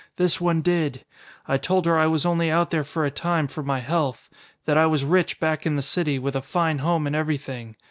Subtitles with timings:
[0.15, 1.05] "This one did.
[1.47, 4.31] I told her I was only out there for a time for my health.
[4.65, 7.75] That I was rich back in the city, with a fine home and everything.